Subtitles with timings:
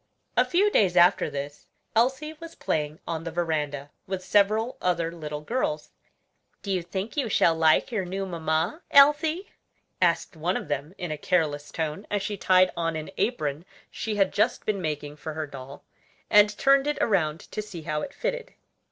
[0.35, 5.41] A few days after this, Elsie was playing on the veranda, with several other little
[5.41, 5.91] girls.
[6.63, 9.51] "Do you think you shall like your new mamma, Elsie?"
[10.01, 14.15] asked one of them in a careless tone, as she tied on an apron she
[14.15, 15.85] had just been making for her doll,
[16.31, 18.55] and turned it around to see how it fitted.